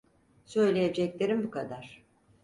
[0.45, 2.03] Söyleyeceklerim bu kadar.